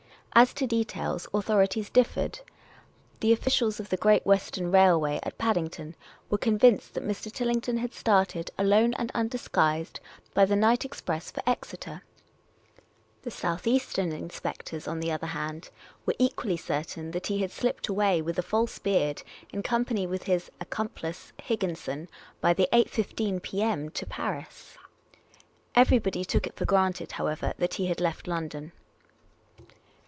As 0.33 0.53
to 0.55 0.65
details, 0.65 1.27
authorities 1.33 1.89
differed. 1.89 2.39
The 3.19 3.33
officials 3.33 3.81
of 3.81 3.89
the 3.89 3.97
Great 3.97 4.25
Western 4.25 4.71
Railway 4.71 5.19
at 5.23 5.37
Paddington 5.37 5.93
were 6.29 6.37
convinced 6.37 6.93
that 6.93 7.03
Mr. 7.05 7.29
Tillington 7.29 7.79
had 7.79 7.93
started, 7.93 8.49
alone 8.57 8.93
and 8.93 9.11
undisguised, 9.13 9.99
by 10.33 10.45
the 10.45 10.55
night 10.55 10.85
express 10.85 11.31
for 11.31 11.41
P^xeter. 11.41 11.99
The 13.23 13.29
South 13.29 13.67
Eastern 13.67 14.13
inspectors 14.13 14.83
at 14.83 14.85
Charing 14.85 14.85
Cross, 14.85 14.87
on 14.93 14.99
the 15.01 15.11
other 15.11 15.27
2<)3 15.27 15.31
294 15.31 15.35
Miss 15.35 15.35
Cayley's 15.35 15.59
Adventures 15.59 15.67
hand, 15.67 15.69
were 16.05 16.15
equally 16.17 16.57
certain 16.57 17.11
that 17.11 17.27
he 17.27 17.37
had 17.39 17.51
slipped 17.51 17.87
away 17.89 18.21
with 18.21 18.39
a 18.39 18.41
false 18.41 18.79
beard, 18.79 19.23
in 19.51 19.61
company 19.61 20.07
with 20.07 20.23
his" 20.23 20.49
accomplice" 20.61 21.33
Higginson, 21.43 22.07
by 22.39 22.53
the 22.53 22.69
8.15 22.71 23.41
p.m. 23.41 23.89
to 23.91 24.05
Paris. 24.05 24.77
Everybody 25.75 26.23
took 26.23 26.47
it 26.47 26.55
for 26.55 26.63
granted, 26.63 27.11
however, 27.11 27.53
that 27.57 27.73
he 27.73 27.87
had 27.87 27.99
left 27.99 28.27
London. 28.29 28.71